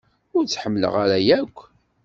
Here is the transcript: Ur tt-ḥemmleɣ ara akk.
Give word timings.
Ur 0.35 0.43
tt-ḥemmleɣ 0.45 0.93
ara 1.03 1.17
akk. 1.39 1.57